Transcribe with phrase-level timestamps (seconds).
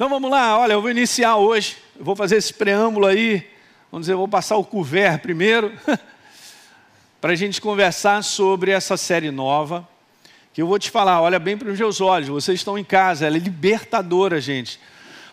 [0.00, 3.46] Então vamos lá, olha, eu vou iniciar hoje, eu vou fazer esse preâmbulo aí,
[3.92, 5.78] vamos dizer, eu vou passar o couvert primeiro,
[7.20, 9.86] para a gente conversar sobre essa série nova,
[10.54, 13.26] que eu vou te falar, olha bem para os meus olhos, vocês estão em casa,
[13.26, 14.80] ela é libertadora, gente,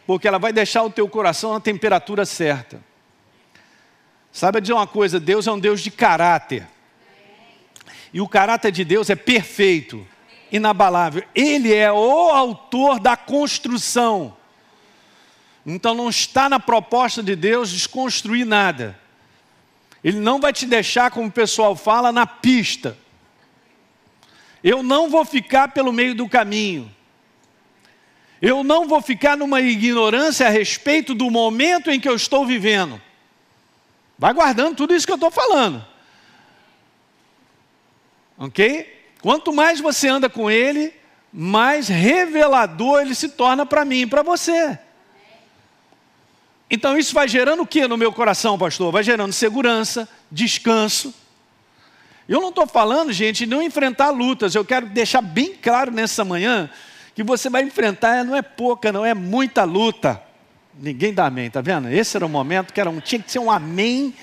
[0.05, 2.81] porque ela vai deixar o teu coração na temperatura certa.
[4.33, 6.67] Sabe dizer uma coisa, Deus é um Deus de caráter,
[8.11, 10.05] e o caráter de Deus é perfeito,
[10.51, 14.35] inabalável, Ele é o autor da construção,
[15.69, 18.97] então não está na proposta de Deus desconstruir nada.
[20.01, 22.97] Ele não vai te deixar, como o pessoal fala, na pista.
[24.63, 26.89] Eu não vou ficar pelo meio do caminho.
[28.41, 33.01] Eu não vou ficar numa ignorância a respeito do momento em que eu estou vivendo.
[34.17, 35.85] Vai guardando tudo isso que eu estou falando.
[38.37, 39.11] Ok?
[39.21, 40.93] Quanto mais você anda com ele,
[41.33, 44.79] mais revelador ele se torna para mim e para você.
[46.69, 48.91] Então isso vai gerando o que no meu coração, pastor?
[48.91, 51.13] Vai gerando segurança, descanso.
[52.27, 54.53] Eu não estou falando, gente, de não enfrentar lutas.
[54.53, 56.69] Eu quero deixar bem claro nessa manhã
[57.15, 60.21] que você vai enfrentar não é pouca, não é muita luta.
[60.79, 61.89] Ninguém dá amém, tá vendo?
[61.89, 64.13] Esse era o momento que era um, tinha que ser um amém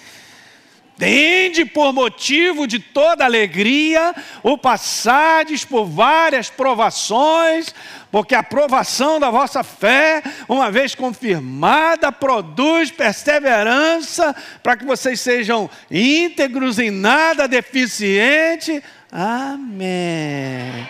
[0.96, 4.14] Tende por motivo de toda alegria
[4.44, 7.74] o passades por várias provações,
[8.12, 15.68] porque a provação da vossa fé, uma vez confirmada, produz perseverança, para que vocês sejam
[15.90, 18.80] íntegros em nada deficiente.
[19.10, 20.88] Amém.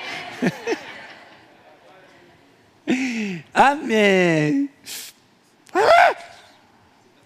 [3.54, 4.68] Amém.
[5.72, 6.14] Ah!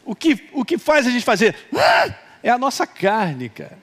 [0.04, 1.56] O que, o que faz a gente fazer?
[1.76, 2.27] Ah!
[2.42, 3.78] É a nossa carne, cara.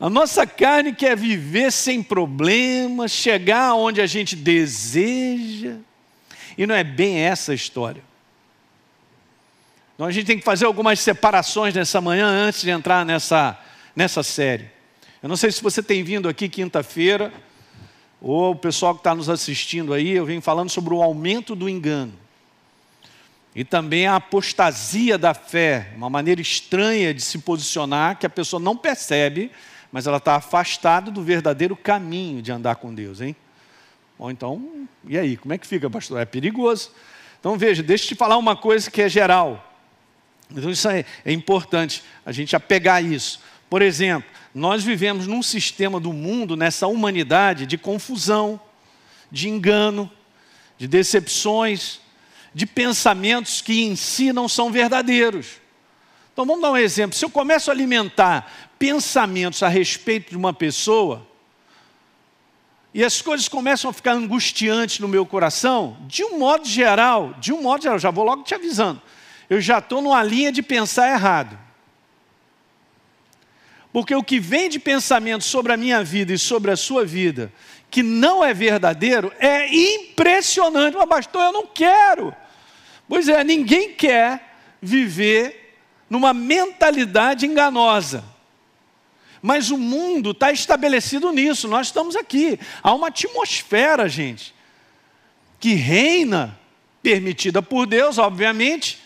[0.00, 5.76] A nossa carne quer viver sem problemas, chegar onde a gente deseja.
[6.58, 8.02] E não é bem essa a história.
[9.94, 13.56] Então a gente tem que fazer algumas separações nessa manhã antes de entrar nessa,
[13.94, 14.68] nessa série.
[15.22, 17.32] Eu não sei se você tem vindo aqui quinta-feira,
[18.20, 21.68] ou o pessoal que está nos assistindo aí, eu venho falando sobre o aumento do
[21.68, 22.12] engano.
[23.54, 28.60] E também a apostasia da fé, uma maneira estranha de se posicionar que a pessoa
[28.60, 29.50] não percebe,
[29.90, 33.36] mas ela está afastada do verdadeiro caminho de andar com Deus, hein?
[34.18, 36.20] Ou então, e aí, como é que fica, pastor?
[36.20, 36.90] É perigoso.
[37.38, 39.70] Então veja, deixa eu te falar uma coisa que é geral.
[40.50, 43.40] Então isso é, é importante a gente apegar isso.
[43.68, 48.60] Por exemplo, nós vivemos num sistema do mundo, nessa humanidade, de confusão,
[49.30, 50.10] de engano,
[50.78, 52.00] de decepções,
[52.54, 55.60] de pensamentos que em si não são verdadeiros.
[56.32, 57.16] Então vamos dar um exemplo.
[57.16, 61.26] Se eu começo a alimentar pensamentos a respeito de uma pessoa,
[62.94, 67.52] e as coisas começam a ficar angustiantes no meu coração, de um modo geral, de
[67.52, 69.00] um modo geral, já vou logo te avisando,
[69.48, 71.58] eu já estou numa linha de pensar errado.
[73.92, 77.52] Porque o que vem de pensamento sobre a minha vida e sobre a sua vida,
[77.90, 80.96] que não é verdadeiro, é impressionante.
[80.96, 82.34] Mas, pastor, eu não quero.
[83.12, 85.76] Pois é, ninguém quer viver
[86.08, 88.24] numa mentalidade enganosa.
[89.42, 92.58] Mas o mundo está estabelecido nisso, nós estamos aqui.
[92.82, 94.54] Há uma atmosfera, gente,
[95.60, 96.58] que reina,
[97.02, 98.98] permitida por Deus, obviamente,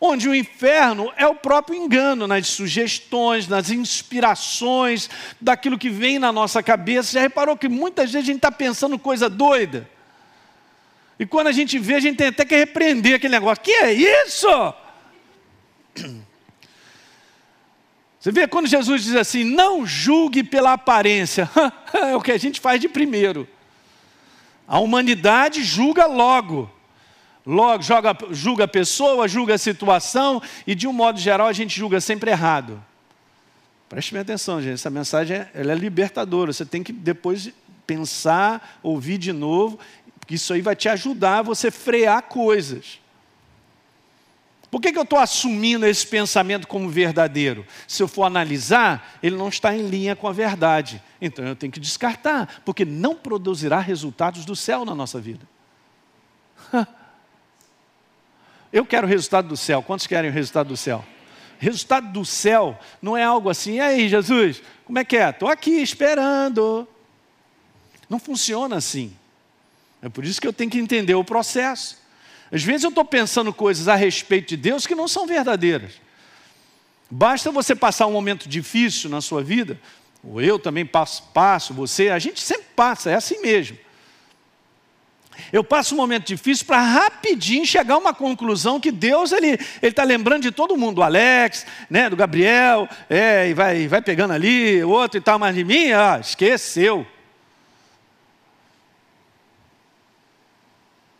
[0.00, 6.30] onde o inferno é o próprio engano nas sugestões, nas inspirações, daquilo que vem na
[6.30, 7.14] nossa cabeça.
[7.14, 9.90] Já reparou que muitas vezes a gente está pensando coisa doida?
[11.20, 13.62] E quando a gente vê, a gente tem até que repreender aquele negócio.
[13.62, 14.48] Que é isso?
[18.18, 21.46] Você vê quando Jesus diz assim: não julgue pela aparência.
[21.92, 23.46] é o que a gente faz de primeiro.
[24.66, 26.70] A humanidade julga logo.
[27.44, 31.76] Logo, joga, julga a pessoa, julga a situação, e de um modo geral a gente
[31.76, 32.82] julga sempre errado.
[33.90, 34.74] Preste bem atenção, gente.
[34.74, 36.50] Essa mensagem ela é libertadora.
[36.50, 37.52] Você tem que depois
[37.90, 39.76] pensar, ouvir de novo
[40.34, 43.00] isso aí vai te ajudar a você frear coisas.
[44.70, 47.66] Por que, que eu estou assumindo esse pensamento como verdadeiro?
[47.88, 51.02] Se eu for analisar, ele não está em linha com a verdade.
[51.20, 55.46] Então eu tenho que descartar, porque não produzirá resultados do céu na nossa vida.
[58.72, 59.82] Eu quero o resultado do céu.
[59.82, 61.04] Quantos querem o resultado do céu?
[61.58, 65.30] Resultado do céu não é algo assim, e aí, Jesus, como é que é?
[65.30, 66.86] Estou aqui esperando.
[68.08, 69.12] Não funciona assim.
[70.02, 71.98] É por isso que eu tenho que entender o processo.
[72.50, 75.92] Às vezes eu estou pensando coisas a respeito de Deus que não são verdadeiras.
[77.10, 79.80] Basta você passar um momento difícil na sua vida,
[80.22, 83.76] ou eu também passo, passo, você, a gente sempre passa, é assim mesmo.
[85.52, 90.04] eu passo um momento difícil para rapidinho chegar a uma conclusão que Deus ele está
[90.04, 94.82] lembrando de todo mundo, do Alex, né, do Gabriel, é, e vai, vai pegando ali,
[94.84, 97.06] outro e tal, mas de mim, ah, esqueceu.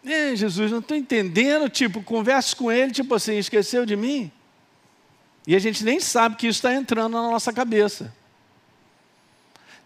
[0.05, 4.32] É, Jesus, não estou entendendo, tipo, converso com ele, tipo assim, esqueceu de mim?
[5.47, 8.14] E a gente nem sabe que isso está entrando na nossa cabeça.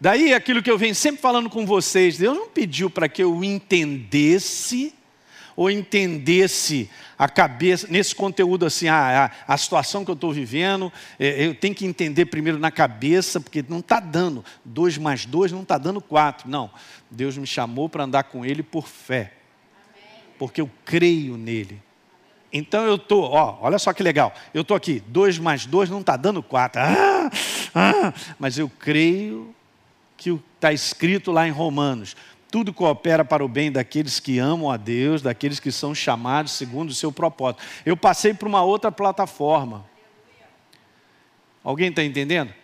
[0.01, 3.43] Daí aquilo que eu venho sempre falando com vocês, Deus não pediu para que eu
[3.43, 4.95] entendesse
[5.57, 10.93] ou entendesse a cabeça, nesse conteúdo assim, a, a, a situação que eu estou vivendo,
[11.19, 15.53] é, eu tenho que entender primeiro na cabeça, porque não está dando, dois mais dois
[15.53, 16.49] não está dando quatro.
[16.49, 16.71] Não,
[17.11, 19.33] Deus me chamou para andar com Ele por fé,
[20.39, 21.83] porque eu creio nele.
[22.53, 26.01] Então eu estou, ó, olha só que legal, eu estou aqui, dois mais dois não
[26.01, 27.29] está dando quatro, ah,
[27.75, 29.53] ah, mas eu creio
[30.17, 32.17] que está escrito lá em Romanos.
[32.51, 36.91] Tudo coopera para o bem daqueles que amam a Deus, daqueles que são chamados segundo
[36.91, 37.65] o seu propósito.
[37.85, 39.85] Eu passei por uma outra plataforma.
[41.65, 42.55] Alguém está entendendo?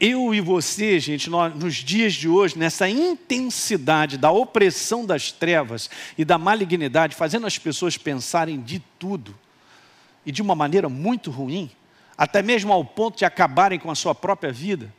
[0.00, 5.88] Eu e você, gente, nós, nos dias de hoje, nessa intensidade da opressão das trevas
[6.18, 9.34] e da malignidade, fazendo as pessoas pensarem de tudo
[10.24, 11.70] e de uma maneira muito ruim,
[12.16, 14.92] até mesmo ao ponto de acabarem com a sua própria vida,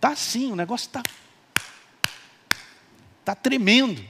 [0.00, 1.02] tá assim, o negócio está
[3.24, 4.04] Está tremendo.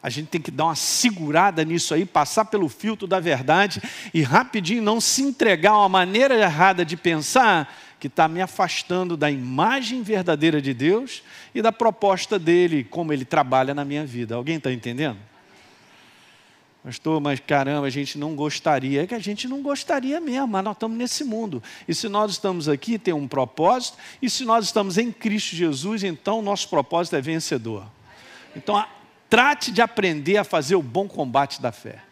[0.00, 3.82] A gente tem que dar uma segurada nisso aí, passar pelo filtro da verdade
[4.14, 9.16] e rapidinho não se entregar a uma maneira errada de pensar que está me afastando
[9.16, 11.22] da imagem verdadeira de Deus
[11.54, 14.34] e da proposta dele, como ele trabalha na minha vida.
[14.34, 15.18] Alguém está entendendo?
[16.84, 19.02] Pastor, mas caramba, a gente não gostaria.
[19.02, 21.62] É que a gente não gostaria mesmo, mas nós estamos nesse mundo.
[21.86, 23.98] E se nós estamos aqui, tem um propósito.
[24.22, 27.84] E se nós estamos em Cristo Jesus, então nosso propósito é vencedor.
[28.56, 28.82] Então,
[29.28, 32.02] trate de aprender a fazer o bom combate da fé.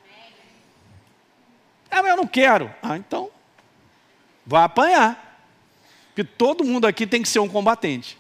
[1.90, 2.70] Ah, mas eu não quero.
[2.82, 3.30] Ah, então,
[4.44, 5.25] vai apanhar.
[6.16, 8.16] Porque todo mundo aqui tem que ser um combatente.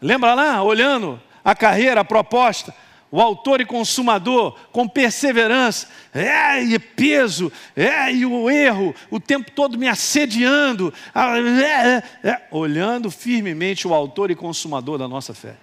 [0.00, 2.74] Lembra lá, olhando a carreira, a proposta?
[3.10, 9.50] o autor e consumador, com perseverança, é, e peso, é, e o erro, o tempo
[9.50, 15.56] todo me assediando, é, é, é, olhando firmemente o autor e consumador da nossa fé.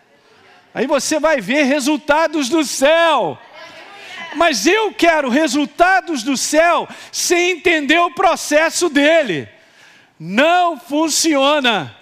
[0.75, 3.35] Aí você vai ver resultados do céu.
[4.35, 9.49] Mas eu quero resultados do céu sem entender o processo dele.
[10.19, 11.95] Não funciona.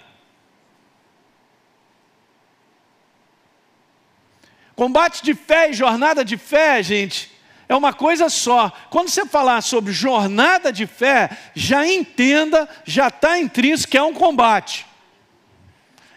[4.74, 7.30] Combate de fé e jornada de fé, gente,
[7.68, 8.72] é uma coisa só.
[8.90, 14.14] Quando você falar sobre jornada de fé, já entenda, já está intrínseco que é um
[14.14, 14.84] combate.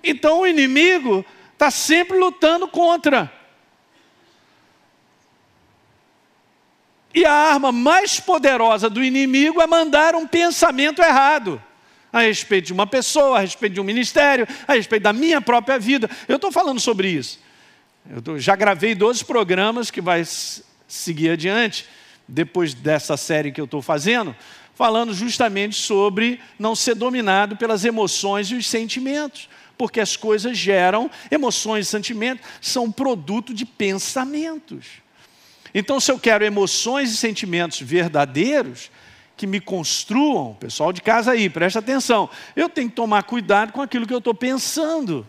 [0.04, 3.32] Então o inimigo está sempre lutando contra.
[7.14, 11.62] E a arma mais poderosa do inimigo é mandar um pensamento errado
[12.12, 15.80] a respeito de uma pessoa, a respeito de um ministério, a respeito da minha própria
[15.80, 16.10] vida.
[16.28, 17.40] Eu estou falando sobre isso.
[18.26, 20.24] Eu já gravei 12 programas que vai
[20.88, 21.86] seguir adiante,
[22.28, 24.36] depois dessa série que eu estou fazendo,
[24.74, 29.48] falando justamente sobre não ser dominado pelas emoções e os sentimentos.
[29.78, 34.86] Porque as coisas geram, emoções e sentimentos são produto de pensamentos.
[35.74, 38.92] Então, se eu quero emoções e sentimentos verdadeiros,
[39.42, 43.82] que me construam, pessoal de casa aí, presta atenção, eu tenho que tomar cuidado com
[43.82, 45.28] aquilo que eu estou pensando.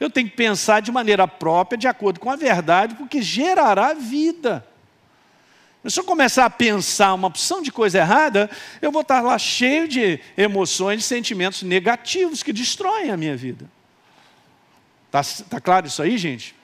[0.00, 4.66] Eu tenho que pensar de maneira própria, de acordo com a verdade, porque gerará vida.
[5.86, 8.50] Se eu começar a pensar uma opção de coisa errada,
[8.82, 13.70] eu vou estar lá cheio de emoções, de sentimentos negativos que destroem a minha vida.
[15.06, 16.56] Está tá claro isso aí, gente?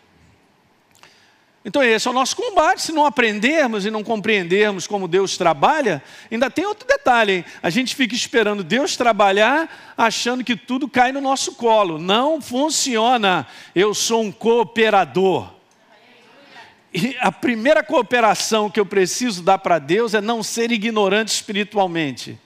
[1.62, 2.81] Então, esse é o nosso combate.
[2.81, 7.45] Se não aprendermos e não compreendermos como Deus trabalha, ainda tem outro detalhe: hein?
[7.62, 11.99] a gente fica esperando Deus trabalhar, achando que tudo cai no nosso colo.
[11.99, 13.47] Não funciona.
[13.75, 15.52] Eu sou um cooperador.
[16.93, 22.38] E a primeira cooperação que eu preciso dar para Deus é não ser ignorante espiritualmente.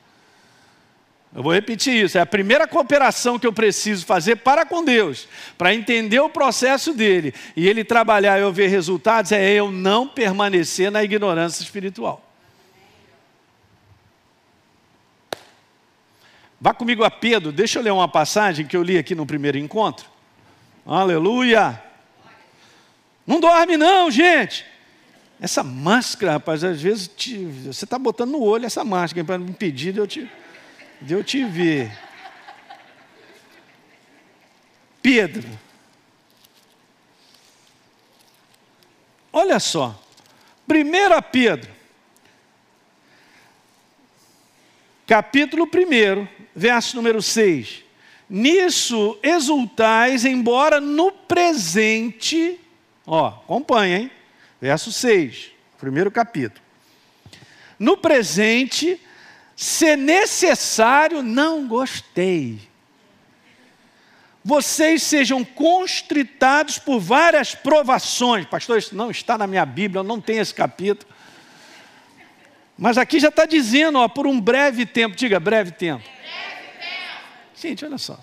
[1.34, 2.16] Eu vou repetir isso.
[2.16, 5.26] É a primeira cooperação que eu preciso fazer para com Deus,
[5.58, 10.06] para entender o processo dele e ele trabalhar e eu ver resultados, é eu não
[10.06, 12.22] permanecer na ignorância espiritual.
[16.60, 19.58] Vá comigo a Pedro, deixa eu ler uma passagem que eu li aqui no primeiro
[19.58, 20.06] encontro.
[20.86, 21.82] Aleluia!
[23.26, 24.64] Não dorme, não, gente.
[25.40, 29.92] Essa máscara, rapaz, às vezes te, você está botando no olho essa máscara para impedir
[29.92, 30.30] de eu te
[31.00, 31.90] de eu te ver.
[35.02, 35.64] Pedro.
[39.54, 40.00] olha só.
[40.66, 41.70] 1 Pedro,
[45.06, 47.84] capítulo 1, verso número 6.
[48.30, 52.58] Nisso exultais, embora no presente,
[53.06, 54.10] ó, acompanha, hein?
[54.58, 56.64] Verso 6, primeiro capítulo.
[57.78, 58.98] No presente,
[59.56, 62.60] se necessário, não gostei.
[64.44, 68.44] Vocês sejam constritados por várias provações.
[68.44, 71.10] Pastor, isso não está na minha Bíblia, eu não tenho esse capítulo.
[72.76, 76.02] Mas aqui já está dizendo, ó, por um breve tempo, diga breve tempo.
[76.02, 77.24] Breve tempo.
[77.56, 78.18] Gente, olha só.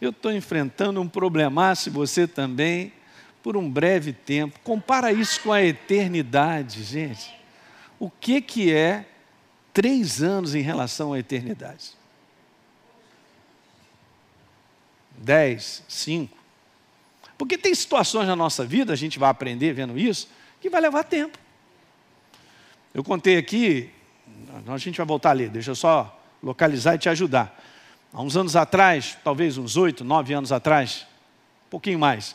[0.00, 2.92] Eu estou enfrentando um problemaço, você também,
[3.42, 4.58] por um breve tempo.
[4.60, 7.34] Compara isso com a eternidade, gente.
[7.98, 9.04] O que, que é
[9.72, 11.92] três anos em relação à eternidade?
[15.16, 16.36] Dez, cinco.
[17.36, 20.28] Porque tem situações na nossa vida, a gente vai aprender vendo isso,
[20.60, 21.38] que vai levar tempo.
[22.92, 23.90] Eu contei aqui,
[24.66, 27.58] a gente vai voltar ali, deixa eu só localizar e te ajudar.
[28.12, 31.06] Há uns anos atrás, talvez uns oito, nove anos atrás,
[31.66, 32.34] um pouquinho mais,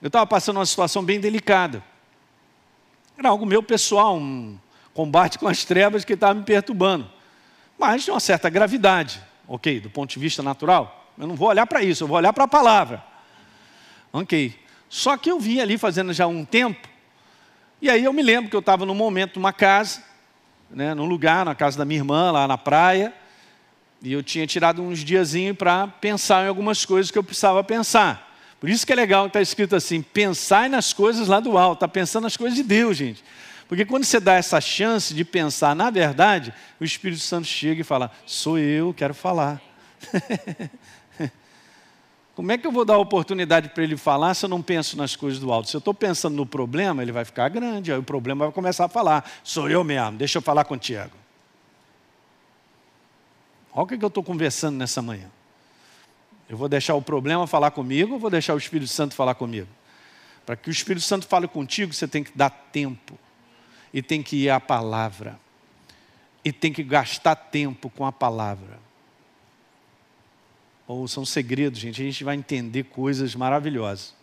[0.00, 1.82] eu estava passando uma situação bem delicada.
[3.16, 4.58] Era algo meu pessoal, um
[4.94, 7.10] combate com as trevas que estava me perturbando.
[7.78, 11.10] Mas de uma certa gravidade, ok, do ponto de vista natural.
[11.18, 13.04] Eu não vou olhar para isso, eu vou olhar para a palavra.
[14.12, 14.58] Ok.
[14.88, 16.92] Só que eu vim ali fazendo já um tempo
[17.82, 20.04] e aí eu me lembro que eu estava num momento numa casa,
[20.70, 23.12] né, num lugar, na casa da minha irmã, lá na praia,
[24.00, 28.32] e eu tinha tirado uns diazinhos para pensar em algumas coisas que eu precisava pensar.
[28.60, 31.78] Por isso que é legal que está escrito assim: pensar nas coisas lá do alto,
[31.78, 33.24] está pensando nas coisas de Deus, gente.
[33.72, 37.84] Porque quando você dá essa chance de pensar na verdade, o Espírito Santo chega e
[37.84, 39.62] fala: sou eu, quero falar.
[42.36, 45.16] Como é que eu vou dar oportunidade para ele falar se eu não penso nas
[45.16, 45.70] coisas do alto?
[45.70, 48.84] Se eu estou pensando no problema, ele vai ficar grande, aí o problema vai começar
[48.84, 51.12] a falar: sou eu mesmo, deixa eu falar contigo.
[53.72, 55.30] Olha o que eu estou conversando nessa manhã.
[56.46, 59.68] Eu vou deixar o problema falar comigo ou vou deixar o Espírito Santo falar comigo?
[60.44, 63.18] Para que o Espírito Santo fale contigo, você tem que dar tempo,
[63.92, 65.38] e tem que ir à palavra,
[66.44, 68.82] e tem que gastar tempo com a palavra
[70.92, 74.14] ou são segredos, gente, a gente vai entender coisas maravilhosas.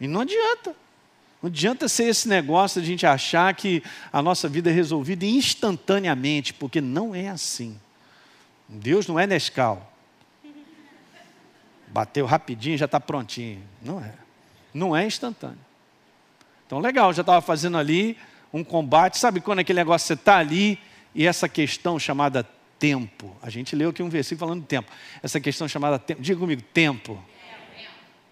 [0.00, 0.74] E não adianta.
[1.42, 3.82] Não adianta ser esse negócio de a gente achar que
[4.12, 7.78] a nossa vida é resolvida instantaneamente, porque não é assim.
[8.68, 9.90] Deus não é Nescau.
[11.88, 13.62] Bateu rapidinho, já está prontinho.
[13.82, 14.14] Não é.
[14.72, 15.58] Não é instantâneo.
[16.66, 18.16] Então, legal, já estava fazendo ali
[18.52, 19.18] um combate.
[19.18, 20.78] Sabe quando aquele negócio você está ali
[21.14, 22.46] e essa questão chamada
[22.78, 23.36] tempo.
[23.42, 24.90] A gente leu aqui um versículo falando tempo.
[25.22, 26.22] Essa questão chamada tempo.
[26.22, 27.22] Diga comigo, tempo.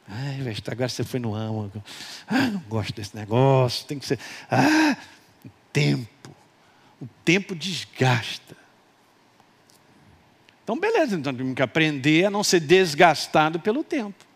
[0.09, 1.83] Ai, agora você foi no âmago.
[2.27, 3.87] Ah, não gosto desse negócio.
[3.87, 4.19] Tem que ser.
[4.51, 4.97] Ah,
[5.73, 6.35] tempo.
[7.01, 8.57] O tempo desgasta.
[10.65, 14.28] Então, beleza, então temos que aprender a não ser desgastado pelo tempo.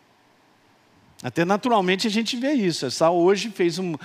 [1.23, 2.85] Até naturalmente a gente vê isso.
[2.85, 3.95] Essa hoje fez um,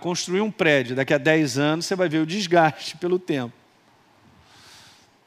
[0.00, 0.94] construir um prédio.
[0.94, 3.52] Daqui a 10 anos você vai ver o desgaste pelo tempo.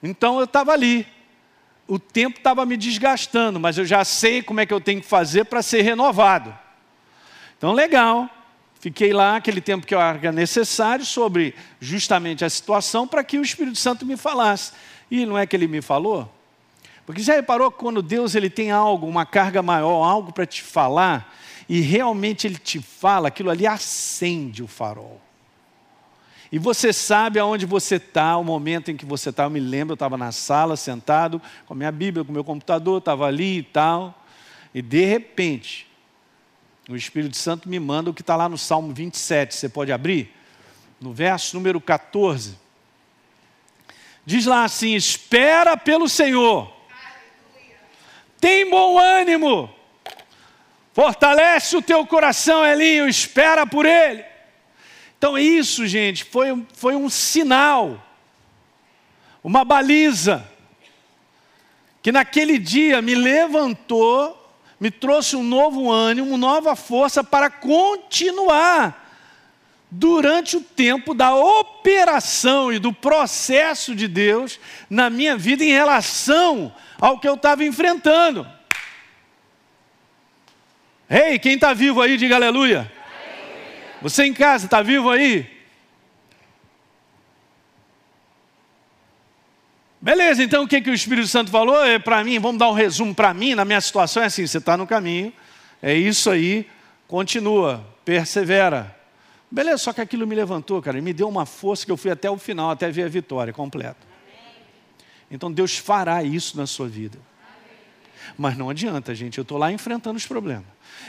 [0.01, 1.05] Então eu estava ali.
[1.85, 5.07] O tempo estava me desgastando, mas eu já sei como é que eu tenho que
[5.07, 6.57] fazer para ser renovado.
[7.57, 8.29] Então, legal.
[8.79, 13.41] Fiquei lá aquele tempo que eu acho necessário sobre justamente a situação para que o
[13.41, 14.73] Espírito Santo me falasse.
[15.09, 16.29] E não é que ele me falou?
[17.05, 20.63] Porque já reparou que quando Deus ele tem algo, uma carga maior, algo para te
[20.63, 21.35] falar,
[21.67, 25.21] e realmente ele te fala, aquilo ali acende o farol.
[26.51, 29.45] E você sabe aonde você está, o momento em que você está.
[29.45, 32.43] Eu me lembro, eu estava na sala, sentado, com a minha Bíblia, com o meu
[32.43, 34.23] computador, estava ali e tal.
[34.71, 35.87] E de repente,
[36.87, 39.55] o Espírito Santo me manda o que está lá no Salmo 27.
[39.55, 40.31] Você pode abrir?
[41.01, 42.55] No verso número 14.
[44.25, 46.72] Diz lá assim: Espera pelo Senhor.
[48.43, 49.73] Tem bom ânimo.
[50.91, 53.07] Fortalece o teu coração, Elinho.
[53.07, 54.21] Espera por Ele.
[55.17, 58.05] Então, isso, gente, foi, foi um sinal,
[59.41, 60.45] uma baliza,
[62.01, 69.02] que naquele dia me levantou, me trouxe um novo ânimo, uma nova força para continuar
[69.95, 74.59] durante o tempo da operação e do processo de Deus
[74.89, 78.47] na minha vida em relação ao que eu estava enfrentando.
[81.07, 82.91] Ei, quem está vivo aí, diga aleluia.
[84.01, 85.47] Você em casa, está vivo aí?
[90.01, 91.85] Beleza, então o que, que o Espírito Santo falou?
[91.85, 94.57] É para mim, vamos dar um resumo para mim, na minha situação é assim: você
[94.57, 95.31] está no caminho,
[95.81, 96.67] é isso aí,
[97.07, 99.02] continua, persevera.
[99.53, 102.09] Beleza, só que aquilo me levantou, cara, e me deu uma força que eu fui
[102.09, 103.99] até o final, até ver a vitória completa.
[105.29, 107.19] Então Deus fará isso na sua vida.
[108.35, 110.65] Mas não adianta, gente, eu estou lá enfrentando os problemas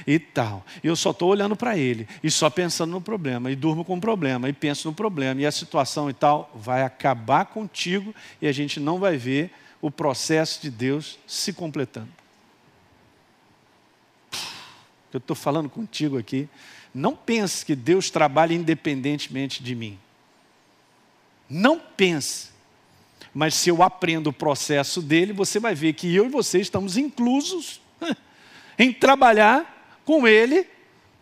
[0.07, 0.63] e tal.
[0.83, 3.97] E eu só estou olhando para ele e só pensando no problema, e durmo com
[3.97, 8.47] o problema, e penso no problema, e a situação e tal vai acabar contigo e
[8.47, 12.13] a gente não vai ver o processo de Deus se completando.
[15.11, 16.47] Eu estou falando contigo aqui.
[16.95, 19.99] Não pense que Deus trabalha independentemente de mim.
[21.51, 22.51] Não pense.
[23.35, 26.97] Mas se eu aprendo o processo dele, você vai ver que eu e você estamos
[26.97, 27.81] inclusos
[28.79, 30.69] em trabalhar com ele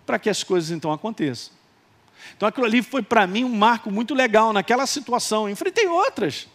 [0.05, 1.55] para que as coisas então aconteçam.
[2.37, 5.49] Então aquilo ali foi para mim um marco muito legal naquela situação.
[5.49, 6.49] Enfrentei outras.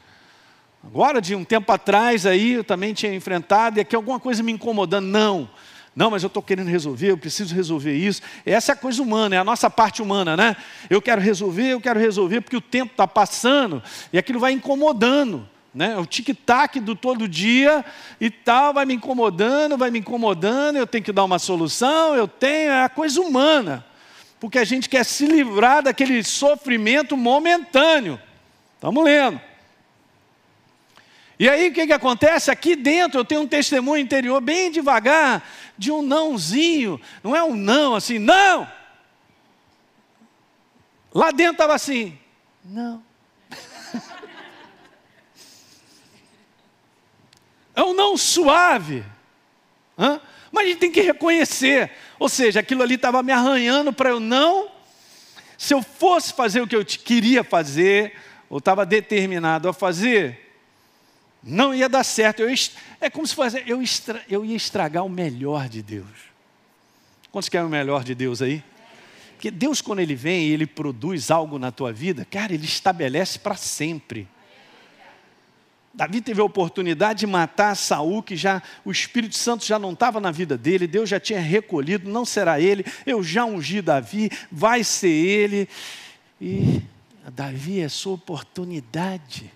[0.84, 4.52] Agora, de um tempo atrás aí, eu também tinha enfrentado, e aqui alguma coisa me
[4.52, 5.08] incomodando.
[5.08, 5.50] Não,
[5.98, 8.22] não, mas eu estou querendo resolver, eu preciso resolver isso.
[8.46, 10.56] Essa é a coisa humana, é a nossa parte humana, né?
[10.92, 13.82] Eu quero resolver, eu quero resolver, porque o tempo está passando
[14.13, 15.50] e aquilo vai incomodando.
[15.74, 15.98] Né?
[15.98, 17.84] O tic-tac do todo dia
[18.22, 22.27] e tal vai me incomodando, vai me incomodando, eu tenho que dar uma solução, eu
[22.27, 23.84] tenho, é a coisa humana.
[24.39, 28.22] Porque a gente quer se livrar daquele sofrimento momentâneo.
[28.75, 29.42] Estamos lendo.
[31.39, 32.50] E aí o que, que acontece?
[32.50, 37.00] Aqui dentro eu tenho um testemunho interior bem devagar, de um nãozinho.
[37.24, 38.67] Não é um não assim, não!
[41.13, 42.17] Lá dentro estava assim,
[42.63, 43.03] não.
[47.75, 49.03] é um não suave.
[49.98, 50.20] Hã?
[50.51, 51.91] Mas a gente tem que reconhecer.
[52.20, 54.72] Ou seja, aquilo ali estava me arranhando para eu não.
[55.58, 58.15] Se eu fosse fazer o que eu queria fazer,
[58.50, 60.47] ou estava determinado a fazer,
[61.48, 62.42] não ia dar certo.
[62.42, 62.54] Eu,
[63.00, 66.06] é como se fosse, eu, extra, eu ia estragar o melhor de Deus.
[67.32, 68.63] Quantos querem o melhor de Deus aí?
[69.34, 73.39] Porque Deus, quando Ele vem e Ele produz algo na tua vida, cara, Ele estabelece
[73.39, 74.27] para sempre.
[75.94, 80.20] Davi teve a oportunidade de matar Saul, que já o Espírito Santo já não estava
[80.20, 84.83] na vida dele, Deus já tinha recolhido, não será ele, eu já ungi Davi, vai
[84.83, 85.68] ser ele.
[86.40, 86.83] E
[87.33, 89.51] Davi é sua oportunidade.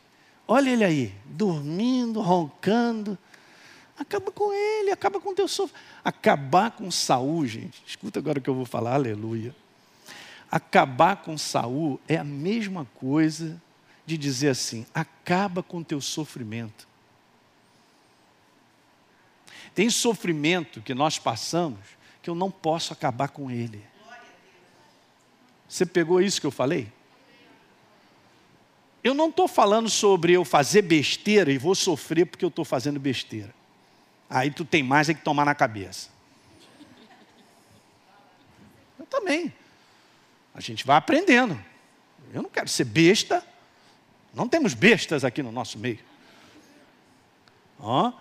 [0.54, 3.18] Olha ele aí, dormindo, roncando.
[3.98, 5.86] Acaba com ele, acaba com o teu sofrimento.
[6.04, 7.82] Acabar com Saul, gente.
[7.88, 9.56] Escuta agora o que eu vou falar, aleluia.
[10.52, 13.62] Acabar com Saul é a mesma coisa
[14.06, 16.86] de dizer assim: acaba com teu sofrimento.
[19.74, 21.80] Tem sofrimento que nós passamos
[22.22, 23.82] que eu não posso acabar com ele.
[25.66, 26.92] Você pegou isso que eu falei?
[29.04, 33.00] Eu não estou falando sobre eu fazer besteira e vou sofrer porque eu estou fazendo
[33.00, 33.54] besteira.
[34.30, 36.10] Aí tu tem mais é que tomar na cabeça.
[39.00, 39.54] Eu também.
[40.54, 41.60] A gente vai aprendendo.
[42.34, 43.46] Eu não quero ser besta.
[44.34, 46.00] Não temos bestas aqui no nosso meio.
[47.80, 48.14] Ó,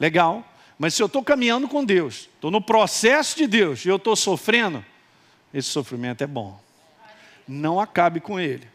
[0.00, 0.44] legal.
[0.78, 4.16] Mas se eu estou caminhando com Deus, estou no processo de Deus e eu estou
[4.16, 4.84] sofrendo,
[5.52, 6.58] esse sofrimento é bom.
[7.46, 8.66] Não acabe com ele.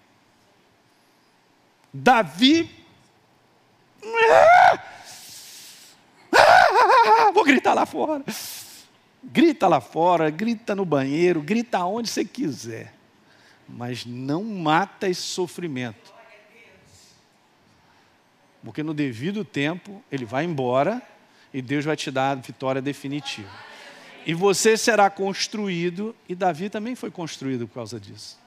[1.97, 2.69] Davi.
[7.33, 8.23] Vou gritar lá fora.
[9.23, 12.93] Grita lá fora, grita no banheiro, grita onde você quiser.
[13.67, 16.13] Mas não mata esse sofrimento.
[18.63, 21.01] Porque no devido tempo ele vai embora
[21.53, 23.49] e Deus vai te dar a vitória definitiva.
[24.25, 28.38] E você será construído, e Davi também foi construído por causa disso.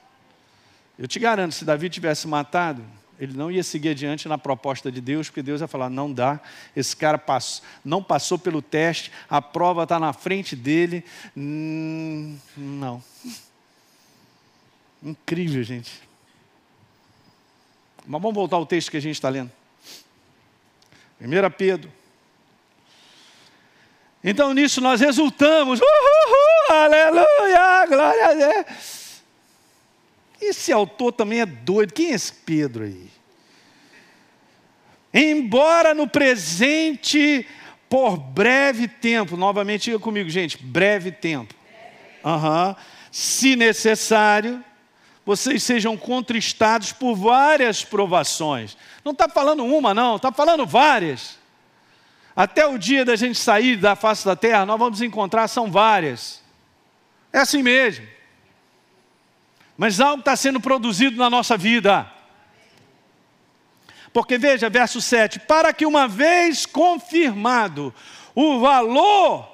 [0.97, 2.83] Eu te garanto, se Davi tivesse matado,
[3.21, 6.39] ele não ia seguir adiante na proposta de Deus, porque Deus ia falar: não dá,
[6.75, 11.05] esse cara passou, não passou pelo teste, a prova está na frente dele.
[11.37, 13.03] Hum, não.
[15.03, 16.01] Incrível, gente.
[18.07, 19.51] Mas vamos voltar ao texto que a gente está lendo.
[21.21, 21.91] 1 Pedro.
[24.23, 25.79] Então nisso nós resultamos.
[25.79, 29.00] Uhul, aleluia, glória a Deus.
[30.41, 31.93] Esse autor também é doido.
[31.93, 33.09] Quem é esse Pedro aí?
[35.13, 37.45] Embora no presente,
[37.87, 41.53] por breve tempo, novamente diga comigo, gente, breve tempo.
[42.23, 42.75] Uhum.
[43.11, 44.63] Se necessário,
[45.23, 48.75] vocês sejam contristados por várias provações.
[49.05, 51.37] Não está falando uma, não, está falando várias.
[52.35, 56.41] Até o dia da gente sair da face da terra, nós vamos encontrar, são várias.
[57.31, 58.07] É assim mesmo
[59.81, 62.05] mas algo está sendo produzido na nossa vida.
[64.13, 67.91] Porque veja, verso 7: para que uma vez confirmado
[68.35, 69.51] o valor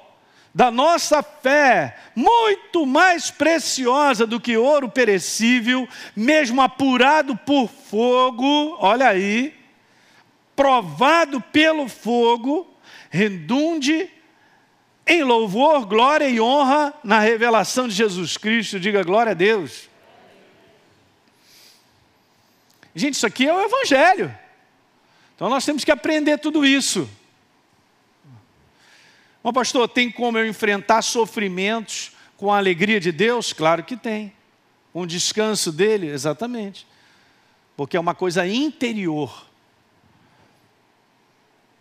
[0.54, 9.08] da nossa fé, muito mais preciosa do que ouro perecível, mesmo apurado por fogo, olha
[9.08, 9.54] aí,
[10.54, 12.70] provado pelo fogo,
[13.08, 14.10] redunde
[15.06, 18.78] em louvor, glória e honra na revelação de Jesus Cristo.
[18.78, 19.87] Diga glória a Deus.
[22.98, 24.36] Gente, isso aqui é o Evangelho.
[25.36, 27.08] Então nós temos que aprender tudo isso.
[29.40, 33.52] Mas, pastor, tem como eu enfrentar sofrimentos com a alegria de Deus?
[33.52, 34.32] Claro que tem.
[34.92, 36.08] O descanso dele?
[36.08, 36.86] Exatamente.
[37.76, 39.46] Porque é uma coisa interior.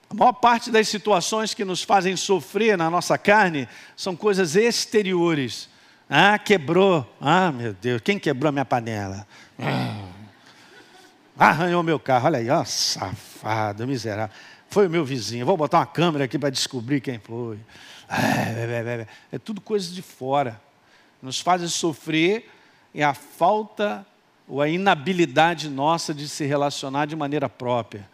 [0.09, 5.67] A maior parte das situações que nos fazem sofrer na nossa carne são coisas exteriores.
[6.07, 7.11] Ah, quebrou.
[7.19, 9.27] Ah, meu Deus, quem quebrou minha panela?
[9.59, 10.16] Ah,
[11.37, 12.25] arranhou meu carro.
[12.27, 14.35] Olha aí, ó, safado, miserável.
[14.69, 15.45] Foi o meu vizinho.
[15.45, 17.59] Vou botar uma câmera aqui para descobrir quem foi.
[18.09, 20.59] É, é, é tudo coisa de fora.
[21.21, 22.49] Nos fazem sofrer
[22.93, 24.05] é a falta
[24.47, 28.09] ou a inabilidade nossa de se relacionar de maneira própria.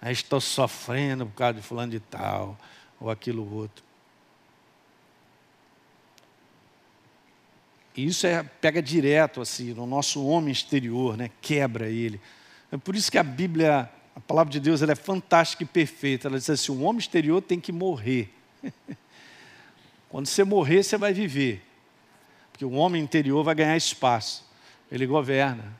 [0.00, 2.56] Aí estou sofrendo por causa de fulano de tal,
[3.00, 3.82] ou aquilo outro.
[7.96, 11.30] E isso é, pega direto assim no nosso homem exterior, né?
[11.40, 12.20] quebra ele.
[12.70, 16.26] É por isso que a Bíblia a palavra de Deus ela é fantástica e perfeita.
[16.26, 18.34] Ela diz assim: o homem exterior tem que morrer.
[20.10, 21.62] Quando você morrer, você vai viver.
[22.50, 24.44] Porque o homem interior vai ganhar espaço.
[24.90, 25.78] Ele governa.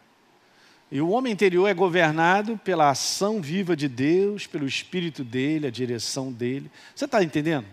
[0.88, 5.70] E o homem interior é governado pela ação viva de Deus, pelo Espírito dele, a
[5.70, 6.70] direção dele.
[6.94, 7.66] Você está entendendo?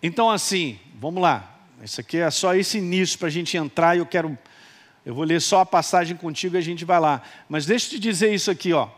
[0.00, 1.58] Então, assim, vamos lá.
[1.82, 4.38] Isso aqui é só esse início para a gente entrar e eu quero
[5.04, 7.22] eu vou ler só a passagem contigo e a gente vai lá.
[7.48, 8.88] Mas deixa eu te dizer isso aqui, ó.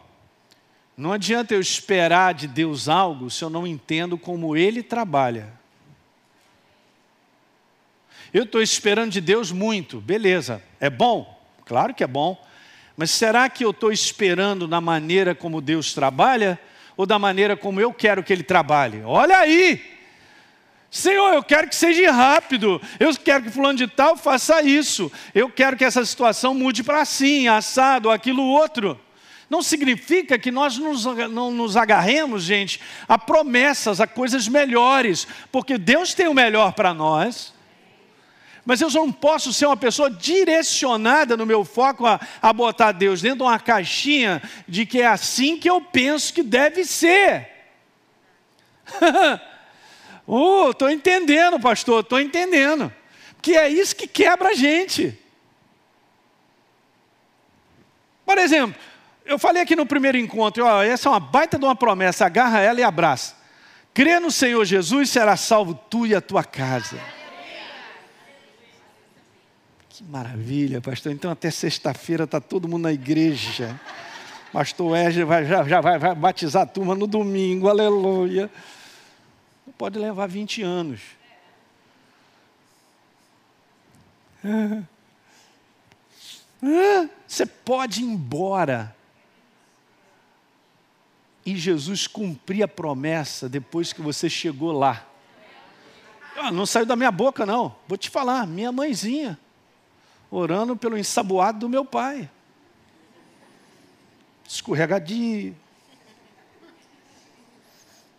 [0.97, 5.53] Não adianta eu esperar de Deus algo se eu não entendo como Ele trabalha.
[8.33, 10.63] Eu estou esperando de Deus muito, beleza.
[10.79, 11.41] É bom?
[11.65, 12.41] Claro que é bom.
[12.97, 16.59] Mas será que eu estou esperando na maneira como Deus trabalha
[16.97, 19.03] ou da maneira como eu quero que Ele trabalhe?
[19.03, 19.94] Olha aí!
[20.95, 22.81] Senhor, eu quero que seja rápido.
[23.01, 25.11] Eu quero que fulano de tal faça isso.
[25.35, 28.97] Eu quero que essa situação mude para assim, assado, aquilo outro.
[29.51, 35.77] Não significa que nós nos, não nos agarremos, gente, a promessas, a coisas melhores, porque
[35.77, 37.53] Deus tem o melhor para nós.
[38.65, 43.21] Mas eu não posso ser uma pessoa direcionada no meu foco a, a botar Deus
[43.21, 47.51] dentro de uma caixinha de que é assim que eu penso que deve ser.
[50.27, 52.93] Oh, estou entendendo, pastor, estou entendendo.
[53.43, 55.19] Que é isso que quebra a gente.
[58.25, 58.81] Por exemplo,
[59.27, 62.61] eu falei aqui no primeiro encontro, ó, essa é uma baita de uma promessa, agarra
[62.61, 63.37] ela e abraça.
[63.93, 66.99] Crê no Senhor Jesus, será salvo tu e a tua casa.
[69.91, 71.13] Que maravilha, pastor.
[71.13, 73.79] Então até sexta-feira está todo mundo na igreja.
[74.53, 78.51] Pastor Wesley já, já vai, vai batizar a turma no domingo, aleluia
[79.85, 81.03] pode levar 20 anos.
[87.29, 88.97] Você pode ir embora.
[91.45, 95.07] E Jesus cumprir a promessa depois que você chegou lá.
[96.35, 97.77] Ah, não saiu da minha boca, não.
[97.87, 99.39] Vou te falar, minha mãezinha,
[100.31, 102.31] orando pelo ensaboado do meu pai.
[104.49, 105.55] Escorregadio,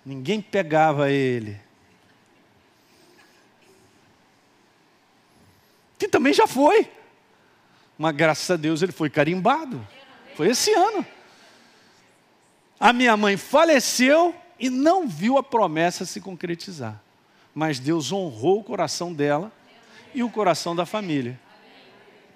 [0.05, 1.59] Ninguém pegava ele.
[5.97, 6.87] Que também já foi.
[7.97, 9.85] Mas graças a Deus ele foi carimbado.
[10.35, 11.03] Foi esse ano.
[12.79, 17.01] A minha mãe faleceu e não viu a promessa se concretizar.
[17.53, 19.51] Mas Deus honrou o coração dela
[20.13, 21.39] e o coração da família.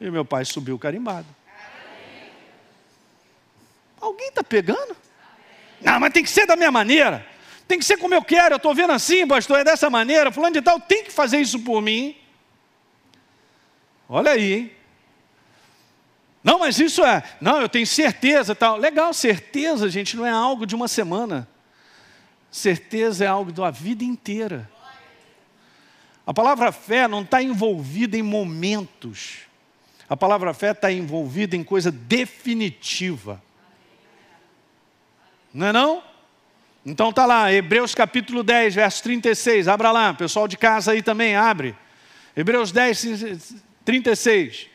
[0.01, 1.27] E meu pai subiu carimbado.
[3.99, 4.95] Alguém está pegando?
[5.81, 7.25] Não, mas tem que ser da minha maneira
[7.69, 10.55] tem que ser como eu quero, eu estou vendo assim, pastor, é dessa maneira, fulano
[10.55, 12.17] de tal tem que fazer isso por mim.
[14.09, 14.71] Olha aí, hein?
[16.43, 18.75] Não, mas isso é, não, eu tenho certeza tal.
[18.75, 21.47] Legal, certeza, gente, não é algo de uma semana.
[22.49, 24.67] Certeza é algo da vida inteira.
[26.25, 29.41] A palavra fé não está envolvida em momentos.
[30.09, 33.39] A palavra fé está envolvida em coisa definitiva.
[35.53, 36.09] Não é não?
[36.85, 39.67] Então tá lá, Hebreus capítulo 10, verso 36.
[39.67, 41.75] Abra lá, pessoal de casa aí também, abre.
[42.35, 44.67] Hebreus 10, 36.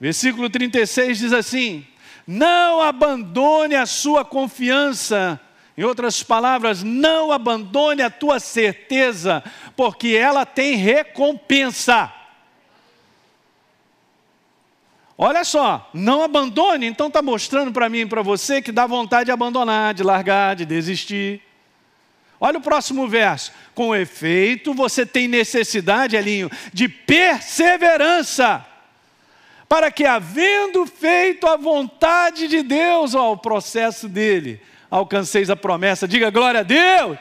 [0.00, 1.86] Versículo 36 diz assim:
[2.26, 5.40] Não abandone a sua confiança
[5.76, 9.44] Em outras palavras, não abandone a tua certeza,
[9.76, 12.12] porque ela tem recompensa.
[15.20, 19.24] Olha só, não abandone, então está mostrando para mim e para você que dá vontade
[19.24, 21.42] de abandonar, de largar, de desistir.
[22.38, 23.50] Olha o próximo verso.
[23.74, 28.64] Com efeito, você tem necessidade, Elinho, de perseverança,
[29.68, 36.06] para que, havendo feito a vontade de Deus, ó, o processo dele, alcanceis a promessa.
[36.06, 37.18] Diga glória a Deus.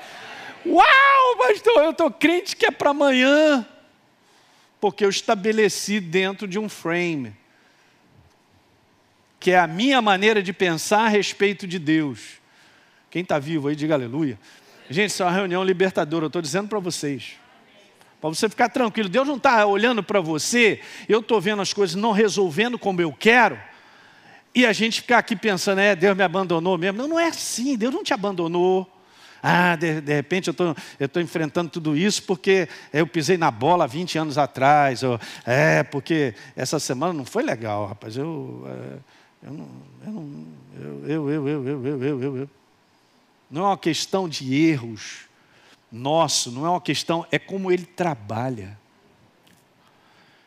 [0.63, 3.67] Uau, pastor, eu estou crente que é para amanhã.
[4.79, 7.35] Porque eu estabeleci dentro de um frame,
[9.39, 12.39] que é a minha maneira de pensar a respeito de Deus.
[13.09, 14.39] Quem está vivo aí, diga aleluia.
[14.89, 17.33] Gente, isso é uma reunião libertadora, eu estou dizendo para vocês.
[18.19, 21.95] Para você ficar tranquilo, Deus não está olhando para você, eu estou vendo as coisas
[21.95, 23.59] não resolvendo como eu quero,
[24.57, 26.97] e a gente ficar aqui pensando, é, Deus me abandonou mesmo.
[26.97, 28.91] Não, não é assim, Deus não te abandonou.
[29.41, 34.17] Ah, de, de repente eu estou enfrentando tudo isso porque eu pisei na bola 20
[34.17, 35.03] anos atrás.
[35.03, 38.17] Ou, é, porque essa semana não foi legal, rapaz.
[38.17, 38.97] Eu, é,
[39.43, 39.69] eu, não,
[40.05, 40.45] eu, não,
[40.75, 42.49] eu, eu, eu, eu, eu, eu, eu, eu.
[43.49, 45.27] Não é uma questão de erros
[45.91, 48.77] nosso, não é uma questão, é como ele trabalha.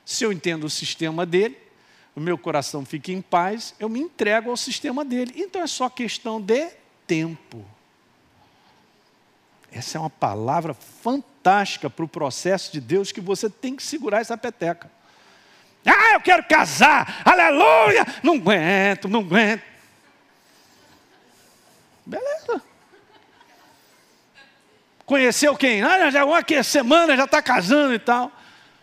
[0.05, 1.57] Se eu entendo o sistema dele,
[2.15, 5.33] o meu coração fica em paz, eu me entrego ao sistema dele.
[5.37, 6.71] Então é só questão de
[7.07, 7.65] tempo.
[9.73, 14.21] Essa é uma palavra fantástica para o processo de Deus que você tem que segurar
[14.21, 14.91] essa peteca.
[15.87, 18.07] Ah, eu quero casar, aleluia!
[18.23, 19.63] Não aguento, não aguento.
[22.05, 22.63] Beleza.
[25.07, 25.83] Conheceu quem?
[25.83, 28.33] Ah, já uma semana já está casando e tal